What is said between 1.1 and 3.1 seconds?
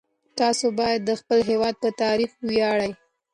خپل هیواد په تاریخ وویاړئ.